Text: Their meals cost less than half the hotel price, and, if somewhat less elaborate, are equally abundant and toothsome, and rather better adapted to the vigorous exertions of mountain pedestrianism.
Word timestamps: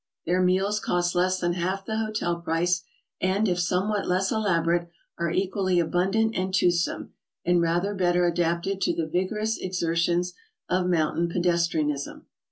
Their 0.25 0.41
meals 0.41 0.79
cost 0.79 1.13
less 1.13 1.39
than 1.39 1.53
half 1.53 1.85
the 1.85 1.97
hotel 1.99 2.41
price, 2.41 2.81
and, 3.21 3.47
if 3.47 3.59
somewhat 3.59 4.07
less 4.07 4.31
elaborate, 4.31 4.89
are 5.19 5.29
equally 5.29 5.79
abundant 5.79 6.33
and 6.35 6.51
toothsome, 6.51 7.13
and 7.45 7.61
rather 7.61 7.93
better 7.93 8.25
adapted 8.25 8.81
to 8.81 8.95
the 8.95 9.05
vigorous 9.05 9.59
exertions 9.59 10.33
of 10.67 10.87
mountain 10.87 11.29
pedestrianism. 11.29 12.23